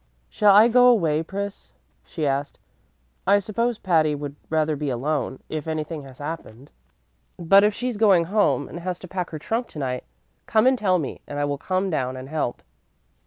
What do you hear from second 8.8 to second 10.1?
to pack her trunk to night,